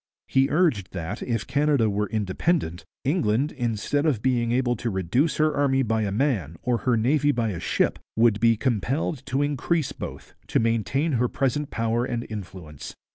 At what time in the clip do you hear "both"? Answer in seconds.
9.91-10.33